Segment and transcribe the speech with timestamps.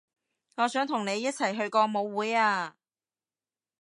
[0.55, 2.75] 我想同你一齊去個舞會啊